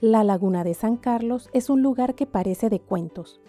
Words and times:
La 0.00 0.24
laguna 0.24 0.64
de 0.64 0.72
San 0.72 0.96
Carlos 0.96 1.50
es 1.52 1.68
un 1.68 1.82
lugar 1.82 2.14
que 2.14 2.24
parece 2.24 2.70
de 2.70 2.80
cuentos, 2.80 3.42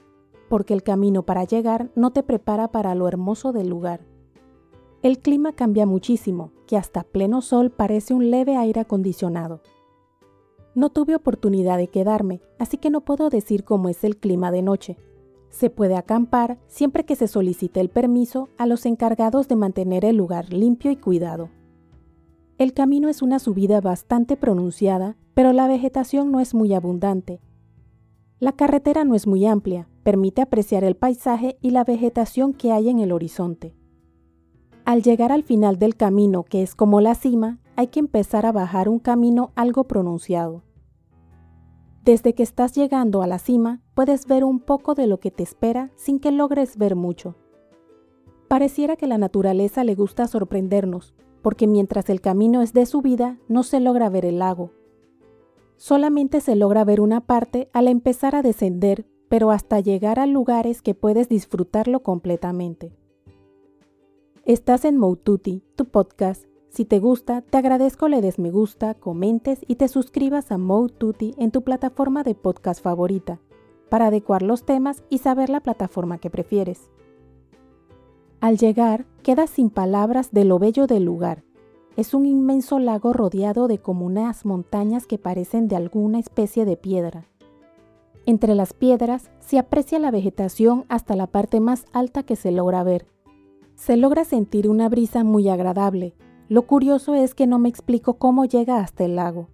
porque 0.49 0.73
el 0.73 0.83
camino 0.83 1.23
para 1.23 1.45
llegar 1.45 1.91
no 1.95 2.11
te 2.11 2.23
prepara 2.23 2.67
para 2.67 2.93
lo 2.93 3.07
hermoso 3.07 3.53
del 3.53 3.69
lugar. 3.69 4.01
El 5.01 5.19
clima 5.19 5.53
cambia 5.53 5.85
muchísimo, 5.85 6.51
que 6.67 6.75
hasta 6.75 7.03
pleno 7.03 7.41
sol 7.41 7.71
parece 7.71 8.13
un 8.13 8.31
leve 8.31 8.57
aire 8.57 8.81
acondicionado. 8.81 9.61
No 10.75 10.89
tuve 10.89 11.15
oportunidad 11.15 11.77
de 11.77 11.87
quedarme, 11.87 12.41
así 12.59 12.75
que 12.75 12.89
no 12.89 12.99
puedo 12.99 13.29
decir 13.29 13.63
cómo 13.63 13.87
es 13.87 14.03
el 14.03 14.17
clima 14.17 14.51
de 14.51 14.61
noche. 14.61 14.97
Se 15.51 15.69
puede 15.69 15.95
acampar 15.95 16.59
siempre 16.67 17.05
que 17.05 17.15
se 17.15 17.29
solicite 17.29 17.79
el 17.79 17.87
permiso 17.87 18.49
a 18.57 18.65
los 18.65 18.85
encargados 18.85 19.47
de 19.47 19.55
mantener 19.55 20.03
el 20.03 20.17
lugar 20.17 20.51
limpio 20.51 20.91
y 20.91 20.97
cuidado. 20.97 21.47
El 22.57 22.73
camino 22.73 23.07
es 23.07 23.21
una 23.21 23.39
subida 23.39 23.79
bastante 23.79 24.35
pronunciada, 24.35 25.15
pero 25.33 25.53
la 25.53 25.67
vegetación 25.67 26.31
no 26.31 26.39
es 26.39 26.53
muy 26.53 26.73
abundante. 26.73 27.41
La 28.39 28.51
carretera 28.53 29.03
no 29.03 29.15
es 29.15 29.27
muy 29.27 29.45
amplia, 29.45 29.87
permite 30.03 30.41
apreciar 30.41 30.83
el 30.83 30.95
paisaje 30.95 31.57
y 31.61 31.71
la 31.71 31.83
vegetación 31.83 32.53
que 32.53 32.71
hay 32.71 32.89
en 32.89 32.99
el 32.99 33.11
horizonte. 33.11 33.75
Al 34.83 35.03
llegar 35.03 35.31
al 35.31 35.43
final 35.43 35.77
del 35.77 35.95
camino, 35.95 36.43
que 36.43 36.63
es 36.63 36.73
como 36.73 37.01
la 37.01 37.15
cima, 37.15 37.59
hay 37.75 37.87
que 37.87 37.99
empezar 37.99 38.45
a 38.45 38.51
bajar 38.51 38.89
un 38.89 38.99
camino 38.99 39.51
algo 39.55 39.83
pronunciado. 39.83 40.63
Desde 42.03 42.33
que 42.33 42.41
estás 42.41 42.73
llegando 42.73 43.21
a 43.21 43.27
la 43.27 43.37
cima, 43.37 43.81
puedes 43.93 44.25
ver 44.25 44.43
un 44.43 44.59
poco 44.59 44.95
de 44.95 45.05
lo 45.05 45.19
que 45.19 45.29
te 45.29 45.43
espera 45.43 45.91
sin 45.95 46.19
que 46.19 46.31
logres 46.31 46.77
ver 46.77 46.95
mucho. 46.95 47.35
Pareciera 48.47 48.95
que 48.95 49.05
la 49.05 49.19
naturaleza 49.19 49.83
le 49.83 49.93
gusta 49.93 50.27
sorprendernos, 50.27 51.13
porque 51.43 51.67
mientras 51.67 52.09
el 52.09 52.19
camino 52.19 52.63
es 52.63 52.73
de 52.73 52.87
subida 52.87 53.37
no 53.47 53.61
se 53.61 53.79
logra 53.79 54.09
ver 54.09 54.25
el 54.25 54.39
lago. 54.39 54.71
Solamente 55.81 56.41
se 56.41 56.55
logra 56.55 56.83
ver 56.83 57.01
una 57.01 57.21
parte 57.21 57.67
al 57.73 57.87
empezar 57.87 58.35
a 58.35 58.43
descender, 58.43 59.07
pero 59.29 59.49
hasta 59.49 59.79
llegar 59.79 60.19
a 60.19 60.27
lugares 60.27 60.83
que 60.83 60.93
puedes 60.93 61.27
disfrutarlo 61.27 62.03
completamente. 62.03 62.93
Estás 64.45 64.85
en 64.85 64.99
Moututi, 64.99 65.63
tu 65.75 65.85
podcast. 65.85 66.45
Si 66.69 66.85
te 66.85 66.99
gusta, 66.99 67.41
te 67.41 67.57
agradezco 67.57 68.09
le 68.09 68.21
des 68.21 68.37
me 68.37 68.51
gusta, 68.51 68.93
comentes 68.93 69.61
y 69.67 69.77
te 69.77 69.87
suscribas 69.87 70.51
a 70.51 70.59
Moututi 70.59 71.33
en 71.39 71.49
tu 71.49 71.63
plataforma 71.63 72.21
de 72.21 72.35
podcast 72.35 72.79
favorita, 72.79 73.39
para 73.89 74.05
adecuar 74.05 74.43
los 74.43 74.65
temas 74.65 75.03
y 75.09 75.17
saber 75.17 75.49
la 75.49 75.61
plataforma 75.61 76.19
que 76.19 76.29
prefieres. 76.29 76.91
Al 78.39 78.59
llegar, 78.59 79.07
quedas 79.23 79.49
sin 79.49 79.71
palabras 79.71 80.31
de 80.31 80.45
lo 80.45 80.59
bello 80.59 80.85
del 80.85 81.05
lugar. 81.05 81.43
Es 81.97 82.13
un 82.13 82.25
inmenso 82.25 82.79
lago 82.79 83.11
rodeado 83.11 83.67
de 83.67 83.77
como 83.77 84.05
unas 84.05 84.45
montañas 84.45 85.05
que 85.05 85.17
parecen 85.17 85.67
de 85.67 85.75
alguna 85.75 86.19
especie 86.19 86.63
de 86.63 86.77
piedra. 86.77 87.25
Entre 88.25 88.55
las 88.55 88.73
piedras 88.73 89.29
se 89.39 89.59
aprecia 89.59 89.99
la 89.99 90.09
vegetación 90.09 90.85
hasta 90.87 91.15
la 91.15 91.27
parte 91.27 91.59
más 91.59 91.85
alta 91.91 92.23
que 92.23 92.37
se 92.37 92.51
logra 92.51 92.83
ver. 92.83 93.07
Se 93.75 93.97
logra 93.97 94.23
sentir 94.23 94.69
una 94.69 94.87
brisa 94.87 95.23
muy 95.23 95.49
agradable. 95.49 96.15
Lo 96.47 96.61
curioso 96.63 97.13
es 97.13 97.35
que 97.35 97.47
no 97.47 97.59
me 97.59 97.67
explico 97.67 98.13
cómo 98.13 98.45
llega 98.45 98.79
hasta 98.79 99.03
el 99.03 99.15
lago. 99.15 99.49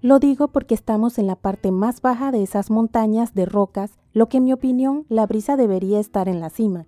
Lo 0.00 0.18
digo 0.18 0.48
porque 0.48 0.74
estamos 0.74 1.18
en 1.18 1.26
la 1.26 1.36
parte 1.36 1.70
más 1.70 2.00
baja 2.00 2.30
de 2.30 2.42
esas 2.42 2.70
montañas 2.70 3.34
de 3.34 3.44
rocas, 3.44 3.98
lo 4.12 4.28
que 4.28 4.38
en 4.38 4.44
mi 4.44 4.52
opinión 4.52 5.04
la 5.08 5.26
brisa 5.26 5.56
debería 5.56 5.98
estar 5.98 6.28
en 6.28 6.40
la 6.40 6.48
cima. 6.48 6.86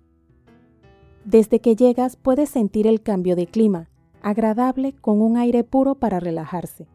Desde 1.25 1.59
que 1.59 1.75
llegas 1.75 2.15
puedes 2.15 2.49
sentir 2.49 2.87
el 2.87 3.01
cambio 3.01 3.35
de 3.35 3.45
clima, 3.45 3.89
agradable 4.21 4.93
con 4.93 5.21
un 5.21 5.37
aire 5.37 5.63
puro 5.63 5.95
para 5.95 6.19
relajarse. 6.19 6.87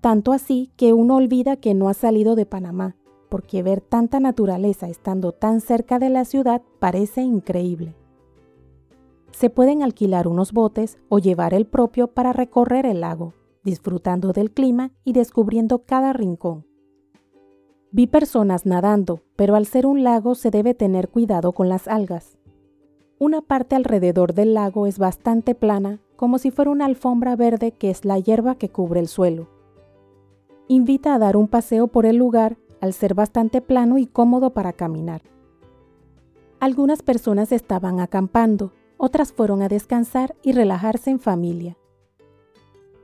Tanto 0.00 0.32
así 0.32 0.70
que 0.76 0.92
uno 0.92 1.16
olvida 1.16 1.56
que 1.56 1.74
no 1.74 1.88
ha 1.88 1.94
salido 1.94 2.36
de 2.36 2.46
Panamá, 2.46 2.96
porque 3.28 3.62
ver 3.62 3.80
tanta 3.80 4.20
naturaleza 4.20 4.88
estando 4.88 5.32
tan 5.32 5.60
cerca 5.60 5.98
de 5.98 6.10
la 6.10 6.24
ciudad 6.24 6.62
parece 6.78 7.22
increíble. 7.22 7.94
Se 9.32 9.50
pueden 9.50 9.82
alquilar 9.82 10.28
unos 10.28 10.52
botes 10.52 10.98
o 11.08 11.18
llevar 11.18 11.52
el 11.52 11.66
propio 11.66 12.08
para 12.08 12.32
recorrer 12.32 12.86
el 12.86 13.00
lago, 13.00 13.34
disfrutando 13.64 14.32
del 14.32 14.52
clima 14.52 14.92
y 15.04 15.12
descubriendo 15.12 15.80
cada 15.84 16.12
rincón. 16.12 16.64
Vi 17.90 18.06
personas 18.06 18.64
nadando, 18.64 19.22
pero 19.36 19.54
al 19.56 19.66
ser 19.66 19.86
un 19.86 20.04
lago 20.04 20.34
se 20.34 20.50
debe 20.50 20.74
tener 20.74 21.08
cuidado 21.08 21.52
con 21.52 21.68
las 21.68 21.88
algas. 21.88 22.38
Una 23.18 23.42
parte 23.42 23.74
alrededor 23.74 24.34
del 24.34 24.54
lago 24.54 24.86
es 24.86 24.98
bastante 24.98 25.54
plana, 25.54 26.00
como 26.16 26.38
si 26.38 26.50
fuera 26.50 26.70
una 26.70 26.86
alfombra 26.86 27.36
verde 27.36 27.72
que 27.72 27.90
es 27.90 28.04
la 28.04 28.18
hierba 28.18 28.56
que 28.56 28.68
cubre 28.68 29.00
el 29.00 29.08
suelo. 29.08 29.48
Invita 30.68 31.14
a 31.14 31.18
dar 31.18 31.36
un 31.36 31.48
paseo 31.48 31.86
por 31.86 32.06
el 32.06 32.16
lugar 32.16 32.56
al 32.80 32.92
ser 32.92 33.14
bastante 33.14 33.60
plano 33.60 33.98
y 33.98 34.06
cómodo 34.06 34.50
para 34.50 34.72
caminar. 34.72 35.22
Algunas 36.58 37.02
personas 37.02 37.52
estaban 37.52 38.00
acampando, 38.00 38.72
otras 38.96 39.32
fueron 39.32 39.62
a 39.62 39.68
descansar 39.68 40.34
y 40.42 40.52
relajarse 40.52 41.10
en 41.10 41.20
familia. 41.20 41.76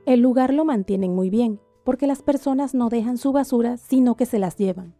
El 0.06 0.20
lugar 0.20 0.52
lo 0.52 0.64
mantienen 0.64 1.14
muy 1.14 1.30
bien, 1.30 1.60
porque 1.84 2.06
las 2.06 2.22
personas 2.22 2.74
no 2.74 2.88
dejan 2.88 3.18
su 3.18 3.32
basura, 3.32 3.76
sino 3.76 4.16
que 4.16 4.26
se 4.26 4.38
las 4.38 4.56
llevan 4.56 4.94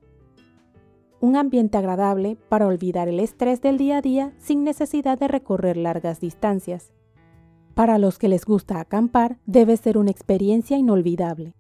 un 1.23 1.37
ambiente 1.37 1.79
agradable 1.79 2.37
para 2.49 2.67
olvidar 2.67 3.07
el 3.09 3.21
estrés 3.21 3.63
del 3.63 3.79
día 3.79 3.99
a 3.99 4.03
día 4.03 4.33
sin 4.39 4.65
necesidad 4.65 5.17
de 5.17 5.29
recorrer 5.29 5.77
largas 5.77 6.19
distancias. 6.19 6.93
Para 7.75 7.99
los 7.99 8.19
que 8.19 8.29
les 8.29 8.45
gusta 8.45 8.81
acampar, 8.81 9.39
debe 9.47 9.77
ser 9.77 9.97
una 9.97 10.11
experiencia 10.11 10.77
inolvidable. 10.77 11.55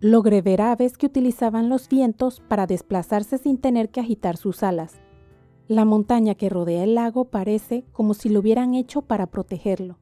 Logré 0.00 0.40
ver 0.40 0.62
aves 0.62 0.96
que 0.96 1.06
utilizaban 1.06 1.68
los 1.68 1.88
vientos 1.88 2.40
para 2.48 2.66
desplazarse 2.66 3.38
sin 3.38 3.58
tener 3.58 3.90
que 3.90 4.00
agitar 4.00 4.36
sus 4.36 4.62
alas. 4.62 5.00
La 5.68 5.84
montaña 5.84 6.34
que 6.34 6.48
rodea 6.48 6.84
el 6.84 6.94
lago 6.94 7.26
parece 7.26 7.84
como 7.92 8.14
si 8.14 8.28
lo 8.28 8.40
hubieran 8.40 8.74
hecho 8.74 9.02
para 9.02 9.26
protegerlo. 9.26 9.98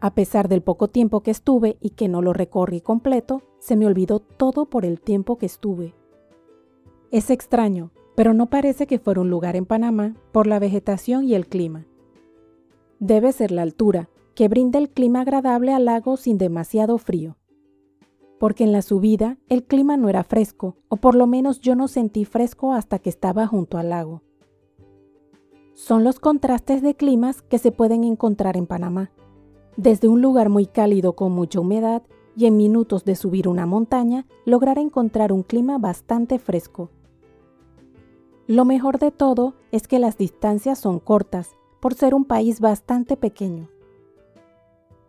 A 0.00 0.14
pesar 0.14 0.48
del 0.48 0.62
poco 0.62 0.88
tiempo 0.88 1.22
que 1.22 1.30
estuve 1.30 1.78
y 1.80 1.90
que 1.90 2.08
no 2.08 2.20
lo 2.20 2.32
recorrí 2.32 2.80
completo, 2.80 3.42
se 3.60 3.76
me 3.76 3.86
olvidó 3.86 4.20
todo 4.20 4.66
por 4.66 4.84
el 4.84 5.00
tiempo 5.00 5.38
que 5.38 5.46
estuve. 5.46 5.94
Es 7.10 7.30
extraño, 7.30 7.92
pero 8.14 8.34
no 8.34 8.50
parece 8.50 8.86
que 8.86 8.98
fuera 8.98 9.20
un 9.20 9.30
lugar 9.30 9.56
en 9.56 9.66
Panamá 9.66 10.16
por 10.32 10.46
la 10.46 10.58
vegetación 10.58 11.24
y 11.24 11.34
el 11.34 11.46
clima. 11.46 11.86
Debe 12.98 13.32
ser 13.32 13.52
la 13.52 13.62
altura, 13.62 14.08
que 14.34 14.48
brinda 14.48 14.78
el 14.78 14.88
clima 14.90 15.20
agradable 15.20 15.72
al 15.72 15.84
lago 15.84 16.16
sin 16.16 16.38
demasiado 16.38 16.96
frío. 16.96 17.36
Porque 18.38 18.64
en 18.64 18.72
la 18.72 18.82
subida 18.82 19.36
el 19.48 19.64
clima 19.64 19.96
no 19.96 20.08
era 20.08 20.24
fresco, 20.24 20.76
o 20.88 20.96
por 20.96 21.14
lo 21.14 21.26
menos 21.26 21.60
yo 21.60 21.74
no 21.74 21.88
sentí 21.88 22.24
fresco 22.24 22.72
hasta 22.72 22.98
que 22.98 23.10
estaba 23.10 23.46
junto 23.46 23.76
al 23.78 23.90
lago. 23.90 24.22
Son 25.74 26.04
los 26.04 26.18
contrastes 26.18 26.80
de 26.80 26.94
climas 26.94 27.42
que 27.42 27.58
se 27.58 27.70
pueden 27.70 28.02
encontrar 28.02 28.56
en 28.56 28.66
Panamá. 28.66 29.10
Desde 29.76 30.08
un 30.08 30.22
lugar 30.22 30.48
muy 30.48 30.64
cálido 30.64 31.12
con 31.14 31.32
mucha 31.32 31.60
humedad 31.60 32.02
y 32.34 32.46
en 32.46 32.56
minutos 32.56 33.04
de 33.04 33.14
subir 33.14 33.46
una 33.46 33.66
montaña 33.66 34.26
lograr 34.46 34.78
encontrar 34.78 35.32
un 35.32 35.42
clima 35.42 35.76
bastante 35.76 36.38
fresco. 36.38 36.88
Lo 38.46 38.64
mejor 38.64 38.98
de 38.98 39.10
todo 39.10 39.54
es 39.70 39.86
que 39.86 39.98
las 39.98 40.16
distancias 40.16 40.78
son 40.78 40.98
cortas, 40.98 41.56
por 41.80 41.94
ser 41.94 42.14
un 42.14 42.24
país 42.24 42.60
bastante 42.60 43.16
pequeño. 43.16 43.68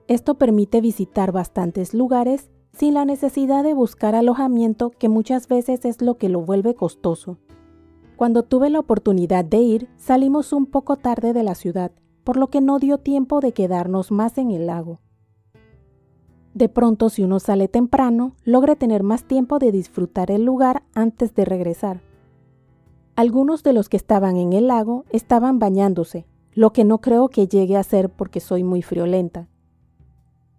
Esto 0.07 0.35
permite 0.35 0.81
visitar 0.81 1.31
bastantes 1.31 1.93
lugares 1.93 2.49
sin 2.71 2.93
la 2.93 3.05
necesidad 3.05 3.63
de 3.63 3.73
buscar 3.73 4.15
alojamiento 4.15 4.91
que 4.91 5.09
muchas 5.09 5.47
veces 5.47 5.83
es 5.83 6.01
lo 6.01 6.17
que 6.17 6.29
lo 6.29 6.41
vuelve 6.41 6.75
costoso. 6.75 7.37
Cuando 8.15 8.43
tuve 8.43 8.69
la 8.69 8.79
oportunidad 8.79 9.43
de 9.43 9.57
ir, 9.57 9.89
salimos 9.97 10.53
un 10.53 10.65
poco 10.65 10.95
tarde 10.95 11.33
de 11.33 11.43
la 11.43 11.55
ciudad, 11.55 11.91
por 12.23 12.37
lo 12.37 12.47
que 12.47 12.61
no 12.61 12.79
dio 12.79 12.97
tiempo 12.97 13.41
de 13.41 13.51
quedarnos 13.51 14.11
más 14.11 14.37
en 14.37 14.51
el 14.51 14.67
lago. 14.67 14.99
De 16.53 16.69
pronto, 16.69 17.09
si 17.09 17.23
uno 17.23 17.39
sale 17.39 17.67
temprano, 17.67 18.35
logra 18.43 18.75
tener 18.75 19.03
más 19.03 19.25
tiempo 19.25 19.59
de 19.59 19.71
disfrutar 19.71 20.31
el 20.31 20.43
lugar 20.43 20.83
antes 20.95 21.35
de 21.35 21.45
regresar. 21.45 22.01
Algunos 23.15 23.61
de 23.61 23.73
los 23.73 23.89
que 23.89 23.97
estaban 23.97 24.37
en 24.37 24.53
el 24.53 24.67
lago 24.67 25.05
estaban 25.09 25.59
bañándose, 25.59 26.25
lo 26.57 26.73
que 26.73 26.83
no 26.83 27.01
creo 27.01 27.27
que 27.27 27.47
llegue 27.47 27.77
a 27.77 27.83
ser 27.83 28.09
porque 28.09 28.39
soy 28.39 28.63
muy 28.63 28.81
friolenta. 28.81 29.47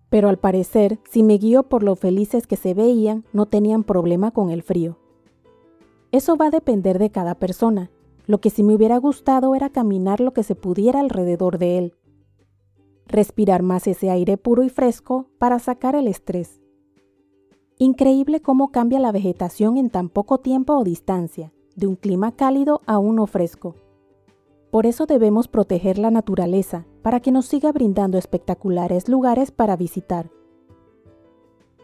Pero 0.08 0.28
al 0.28 0.38
parecer, 0.38 1.00
si 1.10 1.24
me 1.24 1.38
guío 1.38 1.64
por 1.64 1.82
lo 1.82 1.96
felices 1.96 2.46
que 2.46 2.54
se 2.54 2.72
veían, 2.72 3.24
no 3.32 3.46
tenían 3.46 3.82
problema 3.82 4.30
con 4.30 4.50
el 4.50 4.62
frío. 4.62 4.96
Eso 6.12 6.36
va 6.36 6.46
a 6.46 6.50
depender 6.50 7.00
de 7.00 7.10
cada 7.10 7.34
persona. 7.34 7.90
Lo 8.26 8.40
que 8.40 8.48
sí 8.48 8.62
me 8.62 8.76
hubiera 8.76 8.96
gustado 8.98 9.56
era 9.56 9.70
caminar 9.70 10.20
lo 10.20 10.32
que 10.32 10.44
se 10.44 10.54
pudiera 10.54 11.00
alrededor 11.00 11.58
de 11.58 11.78
él. 11.78 11.94
Respirar 13.08 13.64
más 13.64 13.88
ese 13.88 14.08
aire 14.08 14.36
puro 14.36 14.62
y 14.62 14.68
fresco 14.68 15.26
para 15.38 15.58
sacar 15.58 15.96
el 15.96 16.06
estrés. 16.06 16.60
Increíble 17.76 18.40
cómo 18.40 18.70
cambia 18.70 19.00
la 19.00 19.10
vegetación 19.10 19.76
en 19.76 19.90
tan 19.90 20.10
poco 20.10 20.38
tiempo 20.38 20.74
o 20.74 20.84
distancia 20.84 21.52
de 21.74 21.88
un 21.88 21.96
clima 21.96 22.30
cálido 22.36 22.82
a 22.86 23.00
uno 23.00 23.26
fresco. 23.26 23.74
Por 24.70 24.84
eso 24.84 25.06
debemos 25.06 25.48
proteger 25.48 25.98
la 25.98 26.10
naturaleza 26.10 26.86
para 27.02 27.20
que 27.20 27.32
nos 27.32 27.46
siga 27.46 27.72
brindando 27.72 28.18
espectaculares 28.18 29.08
lugares 29.08 29.50
para 29.50 29.76
visitar. 29.76 30.30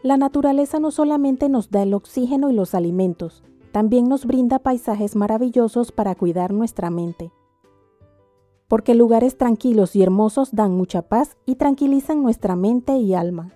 La 0.03 0.17
naturaleza 0.17 0.79
no 0.79 0.91
solamente 0.91 1.49
nos 1.49 1.71
da 1.71 1.81
el 1.81 1.95
oxígeno 1.95 2.51
y 2.51 2.53
los 2.53 2.75
alimentos, 2.75 3.43
también 3.71 4.07
nos 4.07 4.25
brinda 4.25 4.59
paisajes 4.59 5.15
maravillosos 5.15 5.91
para 5.91 6.13
cuidar 6.13 6.53
nuestra 6.53 6.91
mente. 6.91 7.31
Porque 8.67 8.93
lugares 8.93 9.35
tranquilos 9.35 9.95
y 9.95 10.03
hermosos 10.03 10.53
dan 10.53 10.71
mucha 10.75 11.01
paz 11.01 11.37
y 11.45 11.55
tranquilizan 11.55 12.21
nuestra 12.21 12.55
mente 12.55 12.97
y 12.97 13.15
alma. 13.15 13.51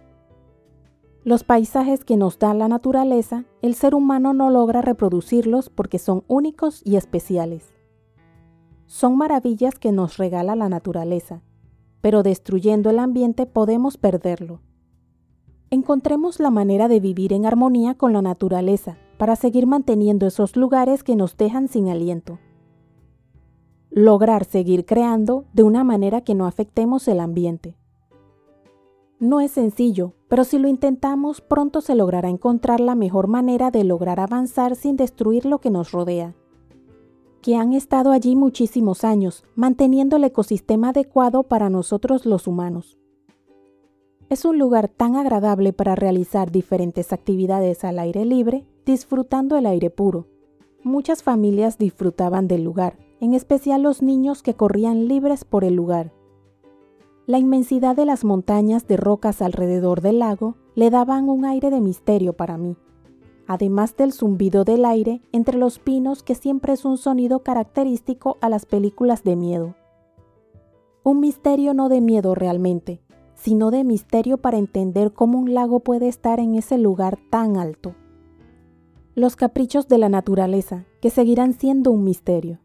Los 1.23 1.43
paisajes 1.43 2.03
que 2.03 2.17
nos 2.17 2.39
da 2.39 2.53
la 2.55 2.67
naturaleza, 2.67 3.45
el 3.61 3.75
ser 3.75 3.93
humano 3.93 4.33
no 4.33 4.49
logra 4.49 4.81
reproducirlos 4.81 5.69
porque 5.69 5.99
son 5.99 6.23
únicos 6.27 6.81
y 6.83 6.95
especiales. 6.95 7.78
Son 8.89 9.18
maravillas 9.18 9.77
que 9.77 9.91
nos 9.91 10.18
regala 10.18 10.56
la 10.56 10.68
naturaleza, 10.68 11.44
pero 12.01 12.24
destruyendo 12.24 12.89
el 12.89 12.97
ambiente 12.97 13.45
podemos 13.45 13.97
perderlo. 13.97 14.62
Encontremos 15.69 16.39
la 16.39 16.50
manera 16.50 16.88
de 16.88 17.00
vivir 17.00 17.31
en 17.33 17.45
armonía 17.45 17.94
con 17.94 18.13
la 18.13 18.24
naturaleza 18.24 18.97
para 19.19 19.36
seguir 19.36 19.68
manteniendo 19.68 20.25
esos 20.25 20.56
lugares 20.56 21.03
que 21.03 21.15
nos 21.15 21.38
dejan 21.38 21.68
sin 21.68 21.88
aliento. 21.88 22.39
Lograr 23.91 24.44
seguir 24.44 24.88
creando 24.88 25.45
de 25.53 25.62
una 25.62 25.83
manera 25.83 26.21
que 26.21 26.33
no 26.33 26.47
afectemos 26.47 27.07
el 27.07 27.19
ambiente. 27.19 27.77
No 29.19 29.39
es 29.39 29.51
sencillo, 29.51 30.15
pero 30.30 30.44
si 30.44 30.57
lo 30.57 30.68
intentamos 30.68 31.41
pronto 31.41 31.81
se 31.81 31.94
logrará 31.94 32.27
encontrar 32.27 32.80
la 32.80 32.95
mejor 32.95 33.27
manera 33.27 33.69
de 33.69 33.83
lograr 33.83 34.19
avanzar 34.19 34.75
sin 34.75 34.95
destruir 34.95 35.45
lo 35.45 35.59
que 35.59 35.69
nos 35.69 35.91
rodea. 35.91 36.33
Que 37.41 37.56
han 37.56 37.74
estado 37.74 38.12
allí 38.12 38.36
muchísimos 38.36 39.03
años, 39.03 39.44
manteniendo 39.56 40.18
el 40.18 40.25
ecosistema 40.25 40.89
adecuado 40.89 41.44
para 41.44 41.69
nosotros 41.69 42.25
los 42.25 42.47
humanos. 42.47 42.97
Es 44.30 44.45
un 44.45 44.59
lugar 44.59 44.89
tan 44.89 45.15
agradable 45.15 45.74
para 45.74 45.95
realizar 45.95 46.51
diferentes 46.51 47.13
actividades 47.13 47.83
al 47.83 47.97
aire 47.97 48.25
libre, 48.25 48.65
disfrutando 48.86 49.57
el 49.57 49.65
aire 49.65 49.89
puro. 49.89 50.27
Muchas 50.83 51.24
familias 51.24 51.77
disfrutaban 51.77 52.47
del 52.47 52.63
lugar, 52.63 53.00
en 53.21 53.33
especial 53.33 53.81
los 53.81 54.01
niños 54.01 54.44
que 54.44 54.53
corrían 54.53 55.07
libres 55.07 55.45
por 55.45 55.63
el 55.63 55.75
lugar. 55.75 56.13
La 57.25 57.38
inmensidad 57.38 57.95
de 57.95 58.06
las 58.06 58.24
montañas 58.24 58.88
de 58.88 58.97
rocas 58.97 59.41
alrededor 59.41 60.01
del 60.01 60.19
lago 60.19 60.56
le 60.75 60.89
daban 60.89 61.30
un 61.30 61.45
aire 61.45 61.69
de 61.69 61.80
misterio 61.80 62.33
para 62.33 62.57
mí, 62.57 62.75
además 63.50 63.98
del 63.98 64.13
zumbido 64.13 64.63
del 64.63 64.86
aire 64.86 65.24
entre 65.31 65.57
los 65.57 65.80
pinos 65.80 66.22
que 66.22 66.36
siempre 66.36 66.74
es 66.74 66.86
un 66.86 67.00
sonido 67.00 67.40
característico 67.40 68.38
a 68.42 68.48
las 68.48 68.68
películas 68.68 69.24
de 69.24 69.36
miedo. 69.36 69.75
Un 71.01 71.19
misterio 71.19 71.74
no 71.74 71.90
de 71.90 72.00
miedo 72.00 72.36
realmente, 72.36 73.01
sino 73.34 73.72
de 73.72 73.84
misterio 73.84 74.38
para 74.38 74.60
entender 74.60 75.13
cómo 75.13 75.40
un 75.40 75.56
lago 75.56 75.80
puede 75.80 76.07
estar 76.07 76.40
en 76.40 76.54
ese 76.54 76.78
lugar 76.78 77.18
tan 77.31 77.57
alto. 77.57 77.96
Los 79.16 79.36
caprichos 79.36 79.88
de 79.88 79.98
la 79.98 80.10
naturaleza, 80.10 80.86
que 81.01 81.10
seguirán 81.10 81.54
siendo 81.54 81.90
un 81.90 82.04
misterio. 82.04 82.60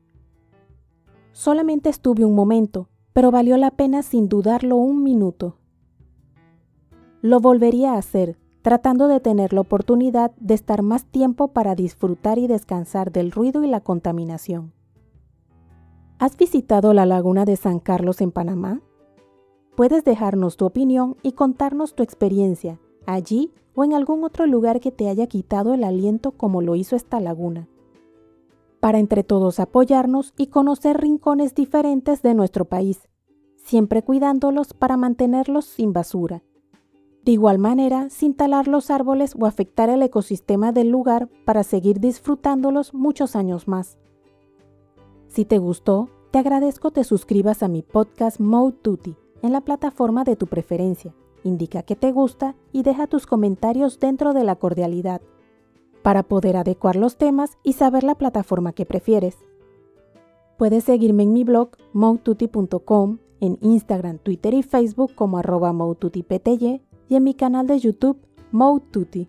Solamente 1.32 1.88
estuve 1.88 2.26
un 2.26 2.34
momento, 2.34 2.90
pero 3.14 3.30
valió 3.30 3.56
la 3.56 3.70
pena 3.70 4.02
sin 4.02 4.28
dudarlo 4.28 4.76
un 4.76 5.02
minuto. 5.02 5.56
Lo 7.22 7.40
volvería 7.40 7.94
a 7.94 7.98
hacer, 7.98 8.36
tratando 8.64 9.08
de 9.08 9.20
tener 9.20 9.52
la 9.52 9.60
oportunidad 9.60 10.32
de 10.40 10.54
estar 10.54 10.80
más 10.80 11.04
tiempo 11.04 11.48
para 11.48 11.74
disfrutar 11.74 12.38
y 12.38 12.46
descansar 12.46 13.12
del 13.12 13.30
ruido 13.30 13.62
y 13.62 13.66
la 13.66 13.82
contaminación. 13.82 14.72
¿Has 16.18 16.38
visitado 16.38 16.94
la 16.94 17.04
laguna 17.04 17.44
de 17.44 17.56
San 17.56 17.78
Carlos 17.78 18.22
en 18.22 18.32
Panamá? 18.32 18.80
Puedes 19.76 20.02
dejarnos 20.02 20.56
tu 20.56 20.64
opinión 20.64 21.18
y 21.22 21.32
contarnos 21.32 21.94
tu 21.94 22.02
experiencia 22.02 22.80
allí 23.04 23.52
o 23.74 23.84
en 23.84 23.92
algún 23.92 24.24
otro 24.24 24.46
lugar 24.46 24.80
que 24.80 24.90
te 24.90 25.10
haya 25.10 25.26
quitado 25.26 25.74
el 25.74 25.84
aliento 25.84 26.30
como 26.30 26.62
lo 26.62 26.74
hizo 26.74 26.96
esta 26.96 27.20
laguna. 27.20 27.68
Para 28.80 28.98
entre 28.98 29.24
todos 29.24 29.60
apoyarnos 29.60 30.32
y 30.38 30.46
conocer 30.46 31.02
rincones 31.02 31.54
diferentes 31.54 32.22
de 32.22 32.32
nuestro 32.32 32.64
país, 32.64 33.10
siempre 33.56 34.02
cuidándolos 34.02 34.72
para 34.72 34.96
mantenerlos 34.96 35.66
sin 35.66 35.92
basura. 35.92 36.42
De 37.24 37.32
igual 37.32 37.58
manera, 37.58 38.10
sin 38.10 38.34
talar 38.34 38.68
los 38.68 38.90
árboles 38.90 39.34
o 39.38 39.46
afectar 39.46 39.88
el 39.88 40.02
ecosistema 40.02 40.72
del 40.72 40.90
lugar 40.90 41.30
para 41.46 41.62
seguir 41.62 41.98
disfrutándolos 41.98 42.92
muchos 42.92 43.34
años 43.34 43.66
más. 43.66 43.96
Si 45.28 45.46
te 45.46 45.56
gustó, 45.56 46.10
te 46.32 46.38
agradezco 46.38 46.90
te 46.90 47.02
suscribas 47.02 47.62
a 47.62 47.68
mi 47.68 47.82
podcast 47.82 48.40
Mode 48.40 48.76
en 49.40 49.52
la 49.52 49.62
plataforma 49.62 50.24
de 50.24 50.36
tu 50.36 50.46
preferencia. 50.46 51.14
Indica 51.44 51.82
que 51.82 51.96
te 51.96 52.12
gusta 52.12 52.56
y 52.72 52.82
deja 52.82 53.06
tus 53.06 53.26
comentarios 53.26 54.00
dentro 54.00 54.34
de 54.34 54.44
la 54.44 54.56
cordialidad 54.56 55.22
para 56.02 56.24
poder 56.24 56.58
adecuar 56.58 56.96
los 56.96 57.16
temas 57.16 57.56
y 57.62 57.72
saber 57.72 58.04
la 58.04 58.16
plataforma 58.16 58.72
que 58.74 58.84
prefieres. 58.84 59.38
Puedes 60.58 60.84
seguirme 60.84 61.22
en 61.22 61.32
mi 61.32 61.44
blog 61.44 61.70
moututi.com, 61.94 63.18
en 63.40 63.58
Instagram, 63.62 64.18
Twitter 64.18 64.52
y 64.52 64.62
Facebook 64.62 65.14
como 65.14 65.38
arroba 65.38 65.72
y 67.08 67.16
en 67.16 67.24
mi 67.24 67.34
canal 67.34 67.66
de 67.66 67.78
YouTube 67.78 68.18
Moututi. 68.52 69.28